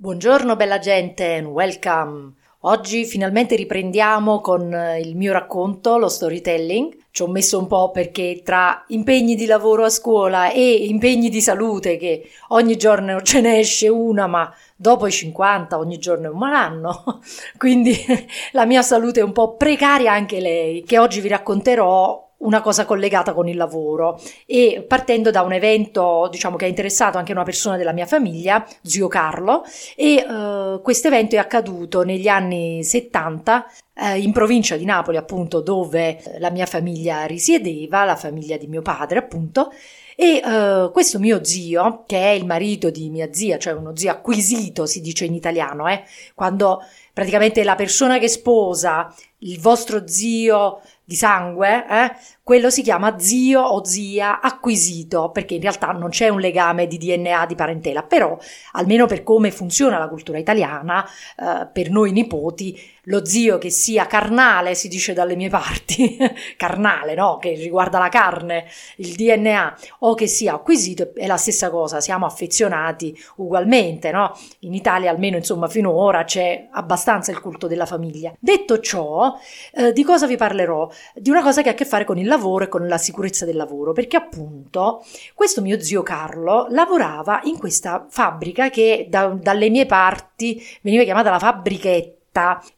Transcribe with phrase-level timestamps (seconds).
[0.00, 2.34] Buongiorno bella gente and welcome.
[2.60, 6.96] Oggi finalmente riprendiamo con eh, il mio racconto, lo storytelling.
[7.10, 11.40] Ci ho messo un po' perché tra impegni di lavoro a scuola e impegni di
[11.40, 16.30] salute, che ogni giorno ce ne esce una, ma dopo i 50 ogni giorno è
[16.30, 17.20] un malanno,
[17.58, 17.92] quindi
[18.52, 22.84] la mia salute è un po' precaria anche lei, che oggi vi racconterò una cosa
[22.84, 24.20] collegata con il lavoro.
[24.46, 28.66] E partendo da un evento diciamo che ha interessato anche una persona della mia famiglia,
[28.82, 29.64] zio Carlo,
[29.96, 35.60] e uh, questo evento è accaduto negli anni 70 uh, in provincia di Napoli, appunto,
[35.60, 39.72] dove la mia famiglia risiedeva, la famiglia di mio padre, appunto,
[40.20, 44.10] e uh, questo mio zio, che è il marito di mia zia, cioè uno zio
[44.10, 46.02] acquisito, si dice in italiano, eh,
[46.34, 46.82] quando
[47.12, 52.12] praticamente la persona che sposa il vostro zio di sangue, eh,
[52.48, 56.96] quello si chiama zio o zia acquisito, perché in realtà non c'è un legame di
[56.96, 58.38] DNA di parentela, però
[58.72, 64.06] almeno per come funziona la cultura italiana, eh, per noi nipoti, lo zio che sia
[64.06, 66.16] carnale, si dice dalle mie parti,
[66.56, 67.36] carnale, no?
[67.38, 68.64] Che riguarda la carne,
[68.96, 74.34] il DNA, o che sia acquisito, è la stessa cosa, siamo affezionati ugualmente, no?
[74.60, 78.32] In Italia, almeno insomma finora, c'è abbastanza il culto della famiglia.
[78.38, 79.38] Detto ciò,
[79.74, 80.88] eh, di cosa vi parlerò?
[81.14, 83.44] Di una cosa che ha a che fare con il lavoro e con la sicurezza
[83.44, 89.68] del lavoro, perché appunto questo mio zio Carlo lavorava in questa fabbrica che da, dalle
[89.70, 92.17] mie parti veniva chiamata la fabbrichetta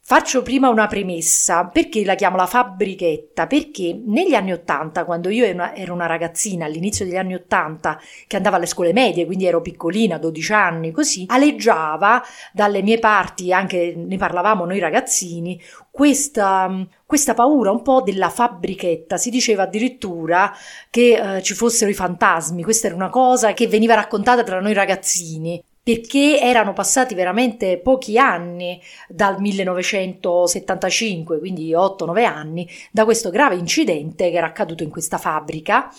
[0.01, 1.67] Faccio prima una premessa.
[1.67, 3.47] Perché la chiamo la fabbrichetta?
[3.47, 8.57] Perché negli anni Ottanta, quando io ero una ragazzina, all'inizio degli anni Ottanta, che andava
[8.57, 14.17] alle scuole medie, quindi ero piccolina, 12 anni, così, aleggiava dalle mie parti, anche ne
[14.17, 19.19] parlavamo noi ragazzini, questa, questa paura un po' della fabbrichetta.
[19.19, 20.55] Si diceva addirittura
[20.89, 24.73] che eh, ci fossero i fantasmi, questa era una cosa che veniva raccontata tra noi
[24.73, 33.57] ragazzini perché erano passati veramente pochi anni dal 1975, quindi 8-9 anni, da questo grave
[33.57, 35.91] incidente che era accaduto in questa fabbrica,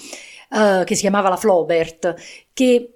[0.51, 2.13] eh, che si chiamava la Flaubert,
[2.53, 2.93] che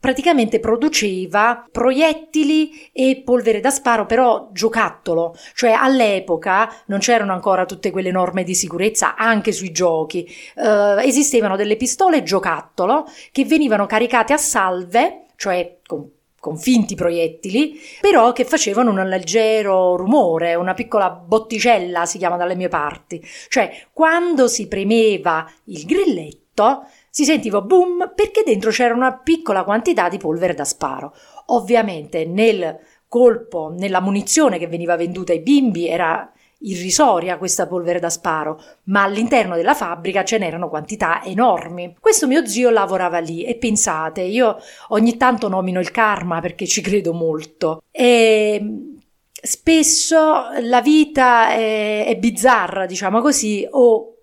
[0.00, 7.90] praticamente produceva proiettili e polvere da sparo, però giocattolo, cioè all'epoca non c'erano ancora tutte
[7.90, 10.26] quelle norme di sicurezza anche sui giochi,
[10.56, 16.08] eh, esistevano delle pistole giocattolo che venivano caricate a salve, cioè con
[16.40, 22.56] con finti proiettili, però che facevano un leggero rumore, una piccola botticella si chiama dalle
[22.56, 23.22] mie parti.
[23.48, 30.08] Cioè, quando si premeva il grilletto, si sentiva boom perché dentro c'era una piccola quantità
[30.08, 31.14] di polvere da sparo.
[31.46, 38.10] Ovviamente nel colpo, nella munizione che veniva venduta ai bimbi era irrisoria questa polvere da
[38.10, 41.96] sparo, ma all'interno della fabbrica ce n'erano quantità enormi.
[42.00, 46.80] Questo mio zio lavorava lì e pensate, io ogni tanto nomino il karma perché ci
[46.80, 47.82] credo molto.
[47.90, 48.92] E
[49.32, 50.18] spesso
[50.60, 54.14] la vita è, è bizzarra, diciamo così, o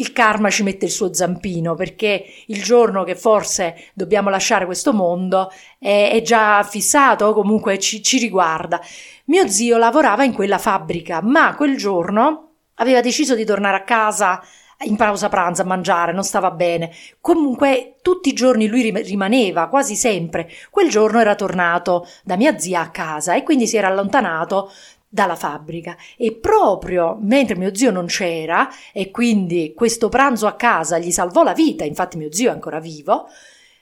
[0.00, 4.92] il karma ci mette il suo zampino perché il giorno che forse dobbiamo lasciare questo
[4.92, 8.80] mondo è, è già fissato o comunque ci, ci riguarda.
[9.26, 14.42] Mio zio lavorava in quella fabbrica, ma quel giorno aveva deciso di tornare a casa
[14.84, 16.90] in pausa pranzo a mangiare, non stava bene.
[17.20, 20.48] Comunque tutti i giorni lui rimaneva, quasi sempre.
[20.70, 24.70] Quel giorno era tornato da mia zia a casa e quindi si era allontanato
[25.12, 30.98] dalla fabbrica e proprio mentre mio zio non c'era e quindi questo pranzo a casa
[30.98, 33.26] gli salvò la vita, infatti mio zio è ancora vivo,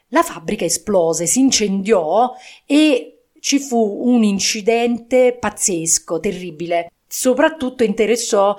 [0.08, 2.34] la fabbrica esplose, si incendiò
[2.64, 6.90] e ci fu un incidente pazzesco, terribile.
[7.06, 8.56] Soprattutto interessò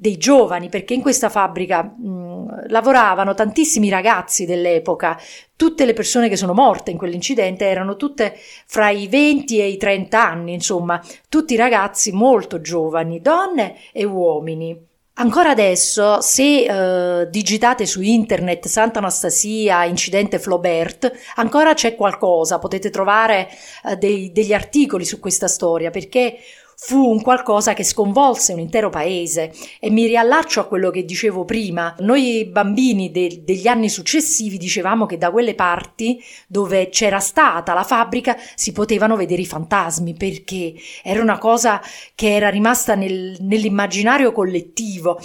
[0.00, 5.20] dei giovani, perché in questa fabbrica mh, lavoravano tantissimi ragazzi dell'epoca.
[5.54, 8.34] Tutte le persone che sono morte in quell'incidente erano tutte
[8.64, 14.88] fra i 20 e i 30 anni, insomma, tutti ragazzi molto giovani, donne e uomini.
[15.14, 22.88] Ancora adesso, se uh, digitate su internet Santa Anastasia, incidente Flaubert, ancora c'è qualcosa, potete
[22.88, 23.50] trovare
[23.82, 26.38] uh, dei, degli articoli su questa storia, perché
[26.82, 31.44] fu un qualcosa che sconvolse un intero paese e mi riallaccio a quello che dicevo
[31.44, 31.94] prima.
[31.98, 37.84] Noi bambini de- degli anni successivi dicevamo che da quelle parti dove c'era stata la
[37.84, 40.72] fabbrica si potevano vedere i fantasmi perché
[41.02, 41.82] era una cosa
[42.14, 45.20] che era rimasta nel, nell'immaginario collettivo,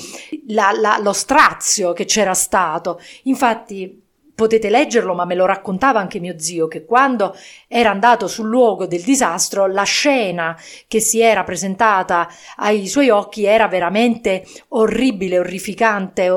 [0.47, 2.99] la, la, lo strazio che c'era stato.
[3.23, 4.03] Infatti
[4.35, 7.33] Potete leggerlo, ma me lo raccontava anche mio zio, che quando
[7.69, 10.57] era andato sul luogo del disastro, la scena
[10.89, 12.27] che si era presentata
[12.57, 16.29] ai suoi occhi era veramente orribile, orrificante,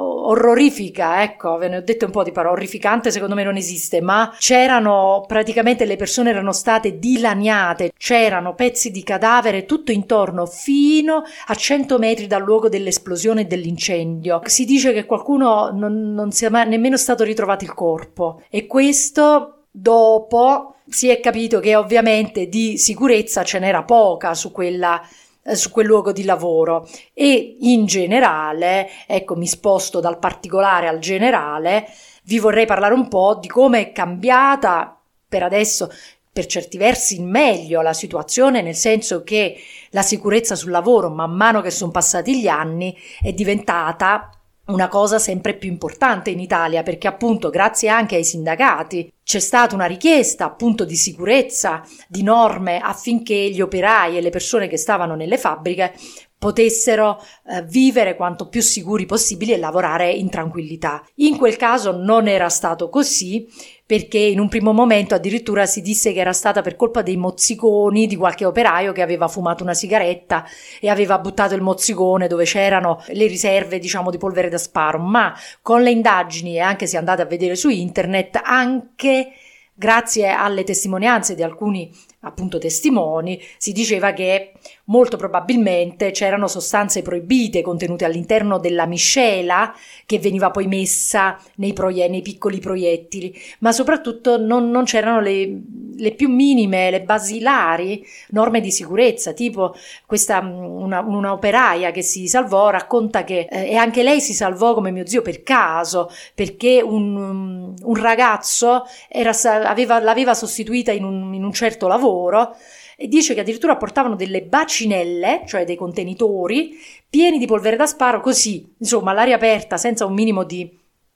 [0.00, 4.00] orrorifica, ecco, ve ne ho detto un po' di parole, orrificante secondo me non esiste,
[4.00, 11.22] ma c'erano praticamente le persone erano state dilaniate, c'erano pezzi di cadavere tutto intorno fino
[11.46, 14.40] a 100 metri dal luogo dell'esplosione e dell'incendio.
[14.44, 19.64] Si dice che qualcuno non, non sia mai, nemmeno stato ritrovato il corpo e questo
[19.70, 25.00] dopo si è capito che ovviamente di sicurezza ce n'era poca su quella
[25.48, 26.86] eh, su quel luogo di lavoro.
[27.14, 31.88] E in generale, ecco mi sposto dal particolare al generale,
[32.24, 35.90] vi vorrei parlare un po' di come è cambiata per adesso
[36.30, 39.56] per certi versi in meglio la situazione, nel senso che
[39.90, 44.30] la sicurezza sul lavoro, man mano che sono passati gli anni, è diventata
[44.66, 49.74] una cosa sempre più importante in Italia perché appunto grazie anche ai sindacati c'è stata
[49.74, 55.14] una richiesta appunto di sicurezza, di norme affinché gli operai e le persone che stavano
[55.16, 55.92] nelle fabbriche
[56.38, 61.04] potessero eh, vivere quanto più sicuri possibili e lavorare in tranquillità.
[61.16, 63.46] In quel caso non era stato così
[63.84, 68.06] perché in un primo momento addirittura si disse che era stata per colpa dei mozziconi
[68.06, 70.44] di qualche operaio che aveva fumato una sigaretta
[70.78, 75.34] e aveva buttato il mozzicone dove c'erano le riserve, diciamo, di polvere da sparo, ma
[75.62, 79.32] con le indagini e anche se andate a vedere su internet anche
[79.72, 81.90] grazie alle testimonianze di alcuni
[82.20, 84.54] appunto testimoni, si diceva che
[84.88, 89.74] molto probabilmente c'erano sostanze proibite contenute all'interno della miscela
[90.06, 95.60] che veniva poi messa nei, proie- nei piccoli proiettili, ma soprattutto non, non c'erano le,
[95.96, 99.74] le, più minime, le basilari norme di sicurezza, tipo
[100.06, 104.74] questa una, una operaia che si salvò racconta che eh, e anche lei si salvò
[104.74, 109.32] come mio zio per caso, perché un, un ragazzo era,
[109.64, 112.56] aveva, l'aveva sostituita in un, in un certo lavoro
[113.00, 116.76] e dice che addirittura portavano delle bacinelle, cioè dei contenitori
[117.08, 120.68] pieni di polvere da sparo, così, insomma, all'aria aperta, senza un minimo di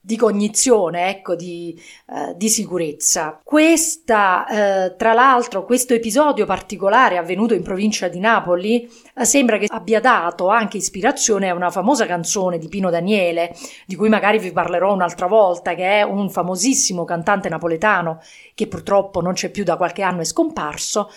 [0.05, 3.39] di cognizione, ecco, di, eh, di sicurezza.
[3.41, 8.85] Questa, eh, tra l'altro, questo episodio particolare avvenuto in provincia di Napoli
[9.15, 13.95] eh, sembra che abbia dato anche ispirazione a una famosa canzone di Pino Daniele, di
[13.95, 18.19] cui magari vi parlerò un'altra volta, che è un famosissimo cantante napoletano
[18.55, 21.09] che purtroppo non c'è più da qualche anno, è scomparso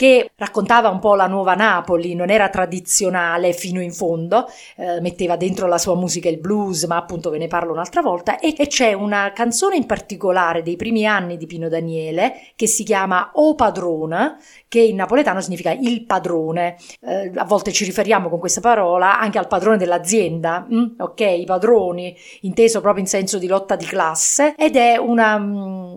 [0.00, 5.36] che raccontava un po' la nuova Napoli, non era tradizionale fino in fondo, eh, metteva
[5.36, 8.66] dentro la sua musica il blues, ma appunto ve ne parlo un'altra volta, e, e
[8.66, 13.54] c'è una canzone in particolare dei primi anni di Pino Daniele che si chiama O
[13.54, 14.38] Padrona,
[14.68, 16.76] che in napoletano significa il padrone.
[17.02, 20.84] Eh, a volte ci riferiamo con questa parola anche al padrone dell'azienda, mm?
[20.96, 25.94] ok, i padroni, inteso proprio in senso di lotta di classe, ed è una, mm,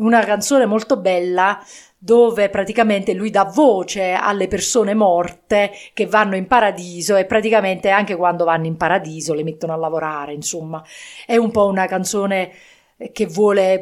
[0.00, 1.58] una canzone molto bella
[1.98, 8.16] dove praticamente lui dà voce alle persone morte che vanno in paradiso e praticamente anche
[8.16, 10.82] quando vanno in paradiso le mettono a lavorare, insomma.
[11.24, 12.52] È un po' una canzone
[13.12, 13.80] che vuole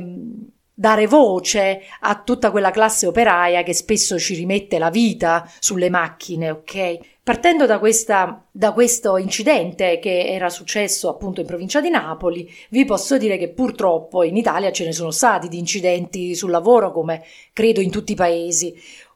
[0.75, 6.51] dare voce a tutta quella classe operaia che spesso ci rimette la vita sulle macchine,
[6.51, 6.99] ok?
[7.23, 12.85] Partendo da, questa, da questo incidente che era successo appunto in provincia di Napoli, vi
[12.85, 17.23] posso dire che purtroppo in Italia ce ne sono stati di incidenti sul lavoro come
[17.53, 18.75] credo in tutti i paesi.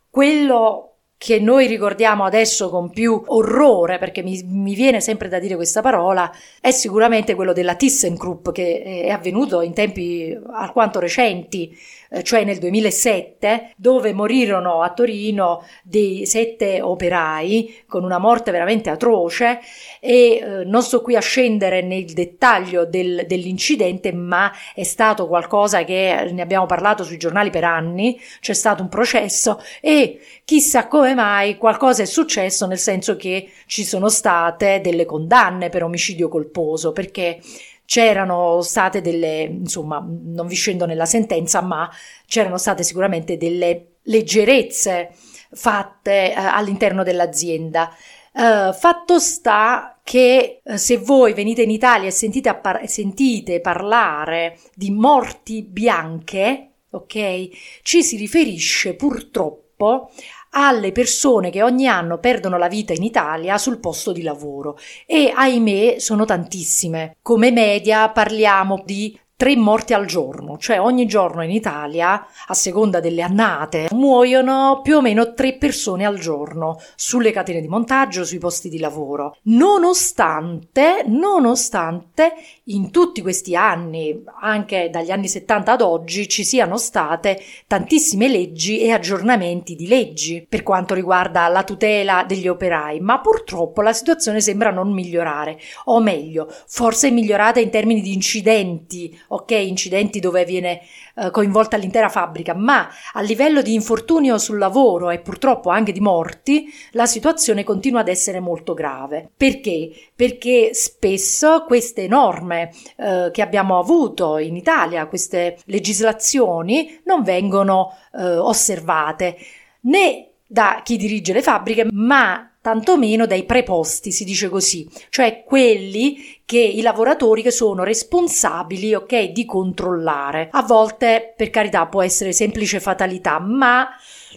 [0.08, 0.87] Quello
[1.18, 5.82] che noi ricordiamo adesso con più orrore, perché mi, mi, viene sempre da dire questa
[5.82, 6.30] parola,
[6.60, 11.76] è sicuramente quello della ThyssenKrupp che è avvenuto in tempi alquanto recenti,
[12.10, 18.88] eh, cioè nel 2007, dove morirono a Torino dei sette operai con una morte veramente
[18.88, 19.58] atroce.
[20.00, 25.82] E eh, non sto qui a scendere nel dettaglio del, dell'incidente, ma è stato qualcosa
[25.82, 31.07] che ne abbiamo parlato sui giornali per anni, c'è stato un processo e chissà come
[31.14, 36.92] mai qualcosa è successo nel senso che ci sono state delle condanne per omicidio colposo
[36.92, 37.40] perché
[37.88, 41.90] c'erano state delle, insomma, non vi scendo nella sentenza, ma
[42.26, 45.10] c'erano state sicuramente delle leggerezze
[45.50, 47.90] fatte eh, all'interno dell'azienda.
[48.30, 54.58] Uh, fatto sta che uh, se voi venite in Italia e sentite, appar- sentite parlare
[54.74, 57.48] di morti bianche, ok,
[57.82, 60.10] ci si riferisce purtroppo
[60.50, 65.32] alle persone che ogni anno perdono la vita in Italia sul posto di lavoro e
[65.34, 67.16] ahimè sono tantissime.
[67.22, 72.98] Come media parliamo di tre morti al giorno, cioè ogni giorno in Italia, a seconda
[72.98, 78.38] delle annate, muoiono più o meno tre persone al giorno sulle catene di montaggio, sui
[78.38, 79.36] posti di lavoro.
[79.42, 82.32] Nonostante, nonostante
[82.64, 88.80] in tutti questi anni, anche dagli anni 70 ad oggi, ci siano state tantissime leggi
[88.80, 94.40] e aggiornamenti di leggi per quanto riguarda la tutela degli operai, ma purtroppo la situazione
[94.40, 100.44] sembra non migliorare, o meglio, forse è migliorata in termini di incidenti ok, incidenti dove
[100.44, 100.80] viene
[101.16, 106.00] eh, coinvolta l'intera fabbrica, ma a livello di infortunio sul lavoro e purtroppo anche di
[106.00, 109.30] morti, la situazione continua ad essere molto grave.
[109.36, 109.90] Perché?
[110.14, 118.36] Perché spesso queste norme eh, che abbiamo avuto in Italia, queste legislazioni, non vengono eh,
[118.36, 119.36] osservate
[119.80, 126.40] né da chi dirige le fabbriche, ma tantomeno dai preposti, si dice così, cioè quelli
[126.44, 130.48] che i lavoratori che sono responsabili, ok, di controllare.
[130.50, 133.88] A volte, per carità, può essere semplice fatalità, ma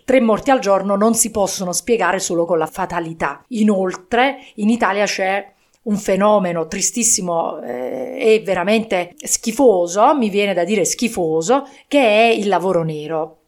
[0.04, 3.44] tre morti al giorno non si possono spiegare solo con la fatalità.
[3.50, 5.54] Inoltre, in Italia c'è
[5.84, 12.48] un fenomeno tristissimo eh, e veramente schifoso, mi viene da dire schifoso, che è il
[12.50, 13.41] lavoro nero.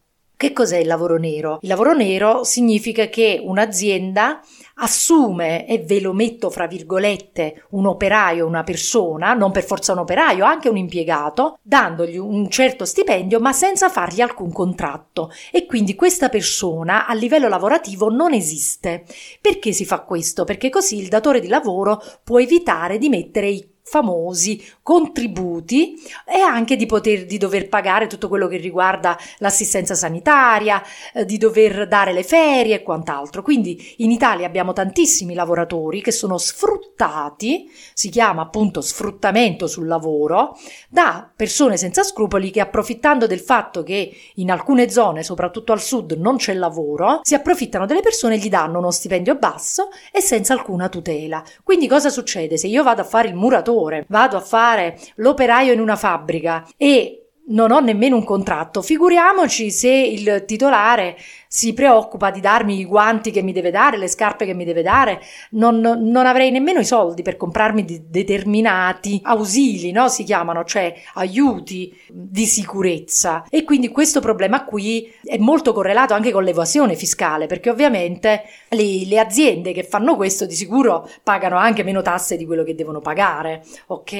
[0.44, 1.60] Che cos'è il lavoro nero?
[1.62, 4.42] Il lavoro nero significa che un'azienda
[4.76, 10.00] assume, e ve lo metto fra virgolette, un operaio, una persona, non per forza un
[10.00, 15.32] operaio, anche un impiegato, dandogli un certo stipendio ma senza fargli alcun contratto.
[15.50, 19.06] E quindi questa persona a livello lavorativo non esiste.
[19.40, 20.44] Perché si fa questo?
[20.44, 26.78] Perché così il datore di lavoro può evitare di mettere i famosi contributi e anche
[26.78, 30.82] di poter di dover pagare tutto quello che riguarda l'assistenza sanitaria,
[31.14, 33.42] eh, di dover dare le ferie e quant'altro.
[33.42, 40.58] Quindi in Italia abbiamo tantissimi lavoratori che sono sfruttati, si chiama appunto sfruttamento sul lavoro,
[40.90, 46.14] da persone senza scrupoli che approfittando del fatto che in alcune zone, soprattutto al sud,
[46.14, 50.54] non c'è lavoro, si approfittano delle persone e gli danno uno stipendio basso e senza
[50.54, 51.44] alcuna tutela.
[51.64, 55.74] Quindi cosa succede se io vado a fare il muratore lavoratore, vado a fare l'operaio
[55.74, 61.18] in una fabbrica e non ho nemmeno un contratto, figuriamoci se il titolare
[61.56, 64.82] si preoccupa di darmi i guanti che mi deve dare, le scarpe che mi deve
[64.82, 70.08] dare, non, non avrei nemmeno i soldi per comprarmi determinati ausili, no?
[70.08, 73.46] Si chiamano, cioè aiuti di sicurezza.
[73.52, 79.06] E quindi questo problema qui è molto correlato anche con l'evasione fiscale, perché ovviamente le,
[79.06, 83.00] le aziende che fanno questo di sicuro pagano anche meno tasse di quello che devono
[83.00, 84.12] pagare, ok?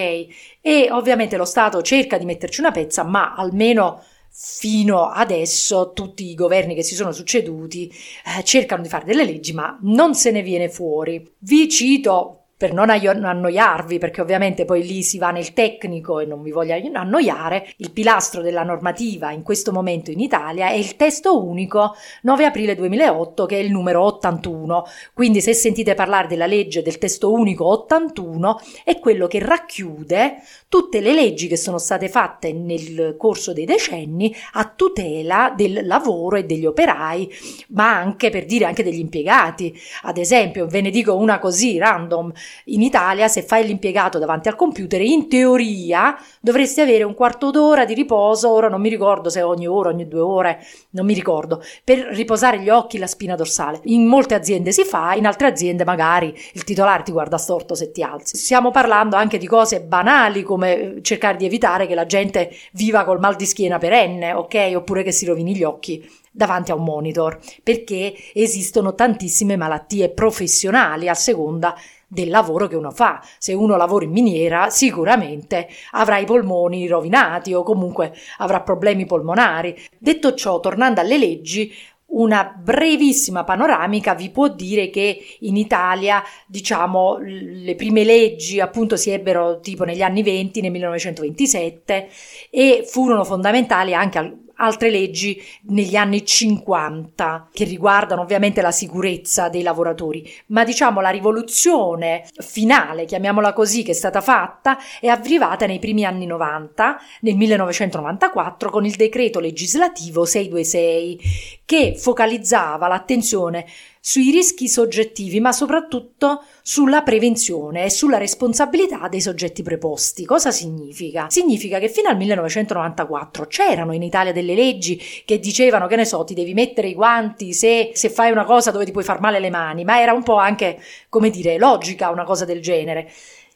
[0.62, 4.04] E ovviamente lo Stato cerca di metterci una pezza, ma almeno
[4.36, 7.94] fino adesso tutti i governi che si sono succeduti
[8.38, 11.36] eh, cercano di fare delle leggi, ma non se ne viene fuori.
[11.38, 16.42] Vi cito per non annoiarvi, perché ovviamente poi lì si va nel tecnico e non
[16.42, 21.44] vi voglio annoiare, il pilastro della normativa in questo momento in Italia è il testo
[21.44, 24.86] unico 9 aprile 2008 che è il numero 81.
[25.14, 30.36] Quindi se sentite parlare della legge del testo unico 81 è quello che racchiude
[30.70, 36.38] tutte le leggi che sono state fatte nel corso dei decenni a tutela del lavoro
[36.38, 37.30] e degli operai,
[37.72, 39.78] ma anche per dire anche degli impiegati.
[40.04, 42.32] Ad esempio, ve ne dico una così random,
[42.66, 47.86] in Italia se fai l'impiegato davanti al computer in teoria dovresti avere un quarto d'ora
[47.86, 51.62] di riposo, ora non mi ricordo se ogni ora, ogni due ore, non mi ricordo,
[51.84, 53.80] per riposare gli occhi, la spina dorsale.
[53.86, 57.92] In molte aziende si fa, in altre aziende magari il titolare ti guarda storto se
[57.92, 58.38] ti alzi.
[58.38, 63.04] Stiamo parlando anche di cose banali come eh, cercare di evitare che la gente viva
[63.04, 64.74] col mal di schiena perenne, ok?
[64.76, 71.08] Oppure che si rovini gli occhi davanti a un monitor, perché esistono tantissime malattie professionali
[71.08, 71.76] a seconda
[72.14, 73.22] del lavoro che uno fa.
[73.38, 79.76] Se uno lavora in miniera, sicuramente avrà i polmoni rovinati o comunque avrà problemi polmonari.
[79.98, 81.74] Detto ciò, tornando alle leggi,
[82.14, 89.10] una brevissima panoramica vi può dire che in Italia, diciamo, le prime leggi appunto si
[89.10, 92.10] ebbero tipo negli anni 20, nel 1927
[92.52, 99.62] e furono fondamentali anche altre leggi negli anni 50 che riguardano ovviamente la sicurezza dei
[99.64, 105.80] lavoratori, ma diciamo la rivoluzione finale, chiamiamola così, che è stata fatta è arrivata nei
[105.80, 111.20] primi anni 90, nel 1994 con il decreto legislativo 626
[111.66, 113.66] che focalizzava l'attenzione
[114.06, 120.26] sui rischi soggettivi, ma soprattutto sulla prevenzione e sulla responsabilità dei soggetti preposti.
[120.26, 121.28] Cosa significa?
[121.30, 126.26] Significa che fino al 1994 c'erano in Italia delle leggi che dicevano che ne so,
[126.26, 129.40] ti devi mettere i guanti se, se fai una cosa dove ti puoi far male
[129.40, 133.10] le mani, ma era un po' anche, come dire, logica una cosa del genere.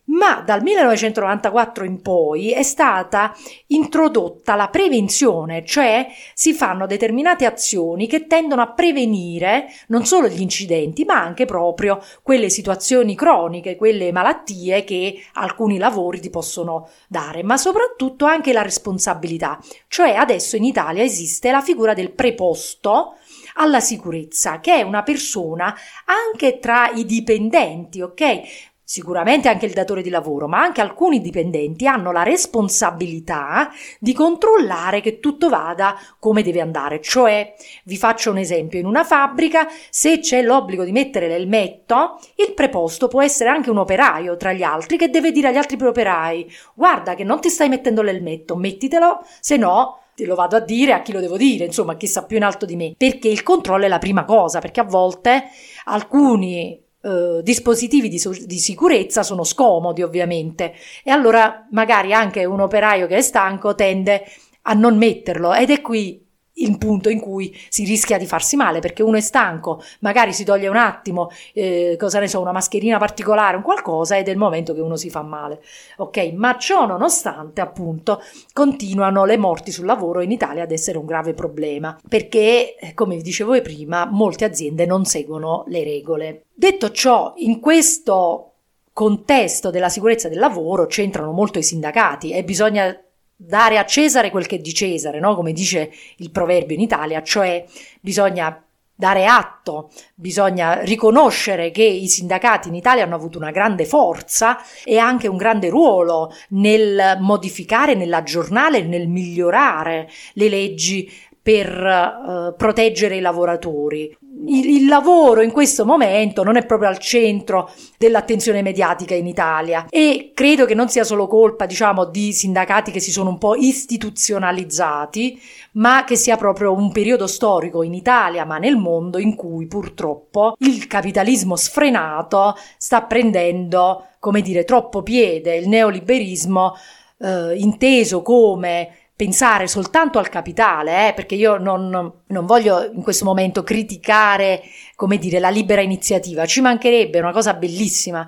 [0.08, 3.36] Ma dal 1994 in poi è stata
[3.68, 10.42] introdotta la prevenzione, cioè si fanno determinate azioni che tendono a prevenire non solo gli
[10.42, 17.44] incidenti, ma anche proprio quelle situazioni croniche, quelle malattie che alcuni lavori ti possono dare,
[17.44, 19.60] ma soprattutto anche la responsabilità.
[19.88, 23.16] Cioè adesso in Italia esiste la figura del preposto
[23.58, 28.67] alla sicurezza, che è una persona anche tra i dipendenti, ok?
[28.90, 35.02] Sicuramente anche il datore di lavoro, ma anche alcuni dipendenti hanno la responsabilità di controllare
[35.02, 37.02] che tutto vada come deve andare.
[37.02, 37.54] Cioè,
[37.84, 43.10] vi faccio un esempio, in una fabbrica, se c'è l'obbligo di mettere l'elmetto, il preposto
[43.10, 47.14] può essere anche un operaio tra gli altri che deve dire agli altri operai, guarda
[47.14, 51.02] che non ti stai mettendo l'elmetto, mettitelo, se no te lo vado a dire a
[51.02, 53.84] chi lo devo dire, insomma, chi sta più in alto di me, perché il controllo
[53.84, 55.50] è la prima cosa, perché a volte
[55.84, 60.74] alcuni eh, dispositivi di, di, sicurezza sono scomodi ovviamente.
[61.04, 64.24] E allora magari anche un operaio che è stanco tende
[64.64, 65.54] a non metterlo.
[65.54, 66.27] Ed è qui
[66.58, 70.44] il punto in cui si rischia di farsi male perché uno è stanco, magari si
[70.44, 74.38] toglie un attimo, eh, cosa ne so, una mascherina particolare, un qualcosa ed è il
[74.38, 75.62] momento che uno si fa male.
[75.98, 78.22] Ok, ma ciò nonostante, appunto,
[78.54, 83.22] continuano le morti sul lavoro in Italia ad essere un grave problema perché, come vi
[83.22, 86.44] dicevo prima, molte aziende non seguono le regole.
[86.54, 88.54] Detto ciò, in questo
[88.94, 93.00] contesto della sicurezza del lavoro c'entrano molto i sindacati e bisogna
[93.38, 95.36] dare a Cesare quel che è di Cesare, no?
[95.36, 97.64] come dice il proverbio in Italia, cioè
[98.02, 98.62] bisogna
[99.00, 104.98] dare atto, bisogna riconoscere che i sindacati in Italia hanno avuto una grande forza e
[104.98, 113.22] anche un grande ruolo nel modificare, nell'aggiornare, nel migliorare le leggi per uh, proteggere i
[113.22, 119.28] lavoratori il, il, lavoro in questo momento non è proprio al centro dell'attenzione mediatica in
[119.28, 123.38] Italia e credo che non sia solo colpa, diciamo, di sindacati che si sono un
[123.38, 125.40] po' istituzionalizzati,
[125.74, 130.56] ma che sia proprio un periodo storico in Italia, ma nel mondo in cui purtroppo
[130.60, 136.76] il capitalismo sfrenato sta prendendo, come dire, troppo piede, il neoliberismo
[137.20, 143.26] eh, inteso come pensare soltanto al capitale, eh, perché io non, non, voglio in questo
[143.26, 144.62] momento criticare,
[144.96, 148.28] come dire, la libera iniziativa, ci mancherebbe una cosa bellissima,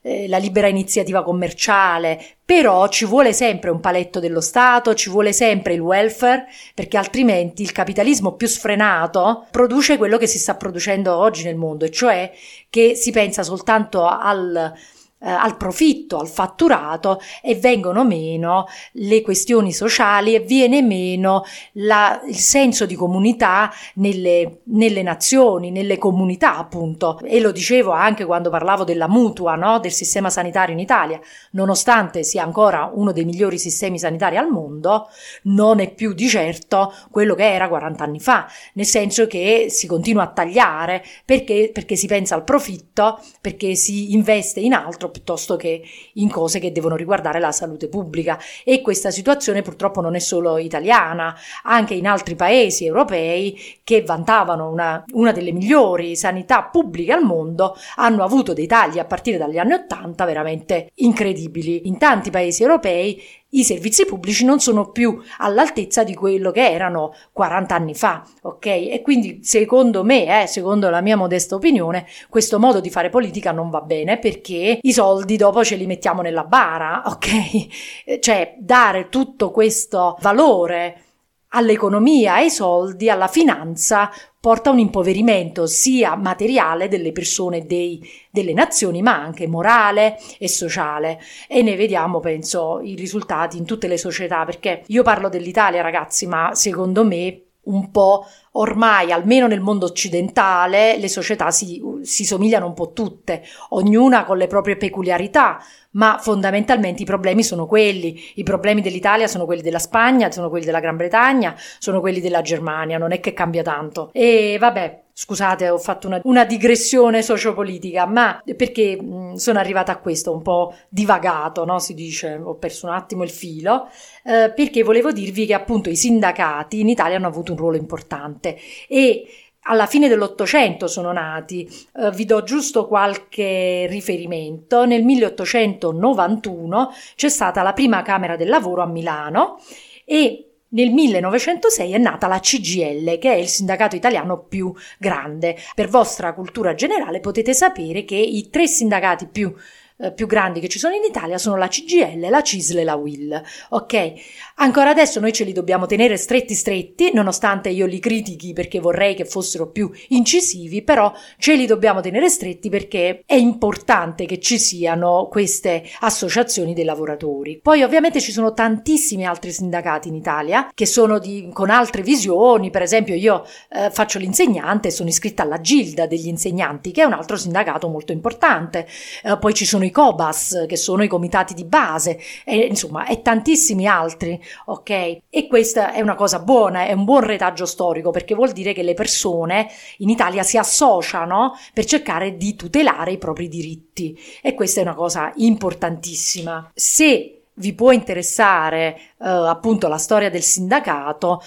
[0.00, 5.34] eh, la libera iniziativa commerciale, però ci vuole sempre un paletto dello Stato, ci vuole
[5.34, 11.14] sempre il welfare, perché altrimenti il capitalismo più sfrenato produce quello che si sta producendo
[11.14, 12.32] oggi nel mondo, e cioè
[12.70, 14.72] che si pensa soltanto al
[15.22, 22.20] eh, al profitto, al fatturato e vengono meno le questioni sociali e viene meno la,
[22.26, 27.20] il senso di comunità nelle, nelle, nazioni, nelle comunità appunto.
[27.22, 29.78] E lo dicevo anche quando parlavo della mutua, no?
[29.78, 31.20] del sistema sanitario in Italia,
[31.52, 35.08] nonostante sia ancora uno dei migliori sistemi sanitari al mondo,
[35.44, 39.86] non è più di certo quello che era 40 anni fa, nel senso che si
[39.86, 45.54] continua a tagliare perché, perché si pensa al profitto, perché si investe in altro piuttosto
[45.54, 45.82] che
[46.14, 50.58] in cose che devono riguardare la salute pubblica e questa situazione purtroppo non è solo
[50.58, 57.22] italiana, anche in altri paesi europei che vantavano una, una delle migliori sanità pubbliche al
[57.22, 61.86] mondo hanno avuto dei tagli a partire dagli anni Ottanta veramente incredibili.
[61.86, 63.22] In tanti paesi europei
[63.54, 68.66] i servizi pubblici non sono più all'altezza di quello che erano 40 anni fa, ok?
[68.66, 73.52] E quindi secondo me, eh, secondo la mia modesta opinione, questo modo di fare politica
[73.52, 78.18] non va bene perché i soldi dopo ce li mettiamo nella bara, ok?
[78.20, 81.11] Cioè dare tutto questo valore
[81.52, 84.10] all'economia, ai soldi, alla finanza,
[84.40, 90.48] porta a un impoverimento sia materiale delle persone, dei, delle nazioni, ma anche morale e
[90.48, 91.20] sociale.
[91.48, 96.26] E ne vediamo, penso, i risultati in tutte le società, perché io parlo dell'Italia, ragazzi,
[96.26, 102.66] ma secondo me un po' ormai, almeno nel mondo occidentale, le società si, si, somigliano
[102.66, 108.20] un po' tutte, ognuna con le proprie peculiarità, ma fondamentalmente i problemi sono quelli.
[108.36, 112.42] I problemi dell'Italia sono quelli della Spagna, sono quelli della Gran Bretagna, sono quelli della
[112.42, 114.10] Germania, non è che cambia tanto.
[114.12, 119.98] E vabbè, Scusate, ho fatto una, una, digressione sociopolitica, ma perché mh, sono arrivata a
[119.98, 121.78] questo, un po' divagato, no?
[121.78, 123.88] Si dice, ho perso un attimo il filo,
[124.24, 128.56] eh, perché volevo dirvi che appunto i sindacati in Italia hanno avuto un ruolo importante
[128.88, 129.26] e
[129.64, 131.68] alla fine dell'Ottocento sono nati.
[131.94, 134.86] Eh, vi do giusto qualche riferimento.
[134.86, 139.60] Nel 1891 c'è stata la prima Camera del Lavoro a Milano
[140.04, 145.56] e nel 1906 è nata la CGL, che è il sindacato italiano più grande.
[145.74, 149.54] Per vostra cultura generale potete sapere che i tre sindacati più
[150.02, 152.96] eh, più grandi che ci sono in Italia sono la CGL, la CISL e la
[152.96, 153.42] WIL.
[153.70, 154.12] Ok?
[154.56, 159.14] Ancora adesso noi ce li dobbiamo tenere stretti stretti, nonostante io li critichi perché vorrei
[159.14, 164.58] che fossero più incisivi, però ce li dobbiamo tenere stretti perché è importante che ci
[164.58, 167.60] siano queste associazioni dei lavoratori.
[167.62, 172.70] Poi ovviamente ci sono tantissimi altri sindacati in Italia che sono di, con altre visioni,
[172.70, 177.04] per esempio io eh, faccio l'insegnante e sono iscritta alla Gilda degli insegnanti, che è
[177.04, 178.86] un altro sindacato molto importante.
[179.22, 183.22] Eh, poi ci sono i COBAS, che sono i comitati di base, e, insomma, e
[183.22, 184.90] tantissimi altri, ok?
[185.30, 188.82] E questa è una cosa buona, è un buon retaggio storico perché vuol dire che
[188.82, 194.80] le persone in Italia si associano per cercare di tutelare i propri diritti e questa
[194.80, 196.72] è una cosa importantissima.
[196.74, 201.42] Se vi può interessare eh, appunto la storia del sindacato,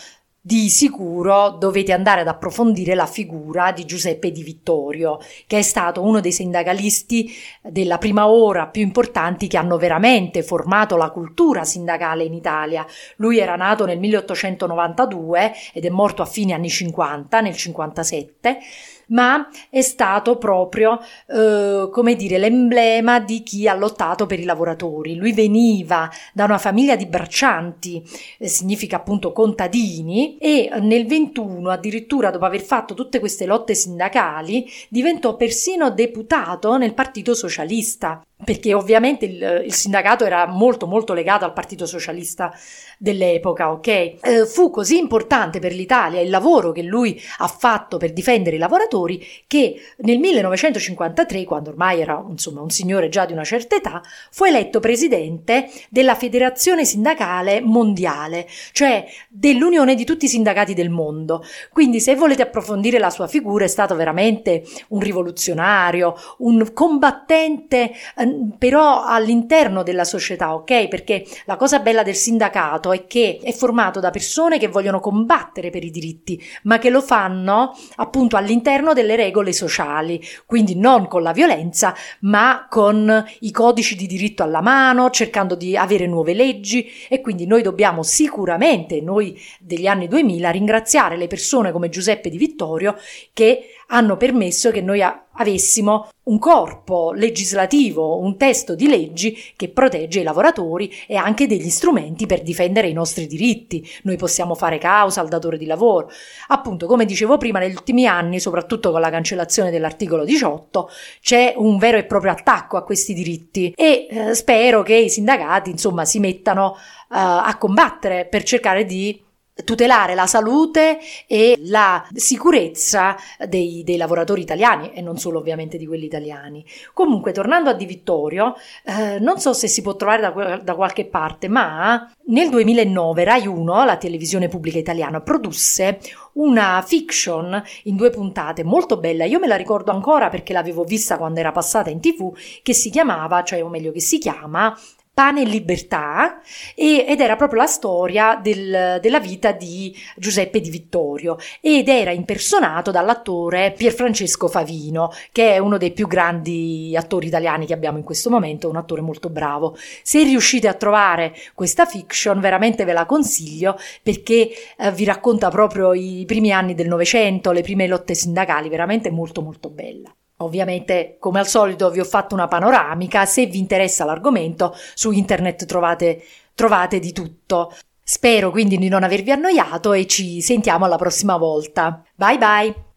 [0.48, 6.04] di sicuro dovete andare ad approfondire la figura di Giuseppe Di Vittorio, che è stato
[6.04, 12.26] uno dei sindacalisti della prima ora più importanti che hanno veramente formato la cultura sindacale
[12.26, 12.86] in Italia.
[13.16, 18.60] Lui era nato nel 1892 ed è morto a fine anni 50, nel 57
[19.08, 25.16] ma è stato proprio, eh, come dire, l'emblema di chi ha lottato per i lavoratori.
[25.16, 28.04] Lui veniva da una famiglia di braccianti,
[28.38, 34.66] eh, significa appunto contadini, e nel 21, addirittura dopo aver fatto tutte queste lotte sindacali,
[34.90, 41.46] diventò persino deputato nel Partito Socialista perché ovviamente il, il, sindacato era molto molto legato
[41.46, 42.54] al Partito Socialista
[42.98, 43.88] dell'epoca, ok?
[43.88, 48.60] Eh, fu così importante per l'Italia il lavoro che lui ha fatto per difendere i
[48.60, 54.02] lavoratori che nel 1953, quando ormai era insomma un signore già di una certa età,
[54.30, 61.42] fu eletto presidente della Federazione Sindacale Mondiale, cioè dell'unione di tutti i sindacati del mondo.
[61.72, 68.26] Quindi se volete approfondire la sua figura è stato veramente un rivoluzionario, un combattente eh,
[68.58, 70.88] però all'interno della società, ok?
[70.88, 75.70] Perché la cosa bella del sindacato è che è formato da persone che vogliono combattere
[75.70, 81.22] per i diritti, ma che lo fanno appunto all'interno delle regole sociali, quindi non con
[81.22, 86.90] la violenza, ma con i codici di diritto alla mano, cercando di avere nuove leggi
[87.08, 92.38] e quindi noi dobbiamo sicuramente, noi degli anni 2000, ringraziare le persone come Giuseppe Di
[92.38, 92.96] Vittorio
[93.34, 95.02] che hanno permesso che noi
[95.38, 101.70] avessimo un corpo legislativo, un testo di leggi che protegge i lavoratori e anche degli
[101.70, 103.88] strumenti per difendere i nostri diritti.
[104.04, 106.10] Noi possiamo fare causa al datore di lavoro.
[106.48, 110.90] Appunto, come dicevo prima, negli ultimi anni, soprattutto con la cancellazione dell'articolo 18,
[111.22, 115.70] c'è un vero e proprio attacco a questi diritti e eh, spero che i sindacati,
[115.70, 116.76] insomma, si mettano uh,
[117.10, 119.25] a combattere per cercare di
[119.64, 123.16] tutelare la salute e la sicurezza
[123.48, 126.66] dei, dei, lavoratori italiani e non solo ovviamente di quelli italiani.
[126.94, 131.06] Comunque, tornando a Di Vittorio, eh, non so se si può trovare da, da, qualche
[131.06, 136.00] parte, ma nel 2009 Rai 1, la televisione pubblica italiana, produsse
[136.34, 139.24] una fiction in due puntate molto bella.
[139.24, 142.90] Io me la ricordo ancora perché l'avevo vista quando era passata in tv, che si
[142.90, 144.78] chiamava, cioè o meglio che si chiama,
[145.16, 146.42] Pane e Libertà
[146.76, 152.12] e, ed era proprio la storia del, della vita di Giuseppe Di Vittorio ed era
[152.12, 158.04] impersonato dall'attore Pierfrancesco Favino che è uno dei più grandi attori italiani che abbiamo in
[158.04, 159.78] questo momento, un attore molto bravo.
[160.04, 165.94] Se riuscite a trovare questa fiction veramente ve la consiglio perché eh, vi racconta proprio
[165.94, 170.14] i primi anni del Novecento, le prime lotte sindacali, veramente molto molto bella.
[170.38, 173.26] Ovviamente, come al solito, vi ho fatto una panoramica.
[173.26, 177.74] Se vi interessa l'argomento, su internet trovate, trovate di tutto.
[178.04, 182.04] Spero quindi di non avervi annoiato e ci sentiamo alla prossima volta.
[182.16, 182.95] Bye bye!